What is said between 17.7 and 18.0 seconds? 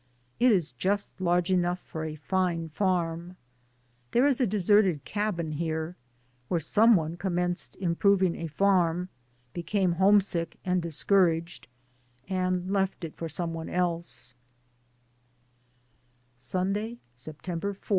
4.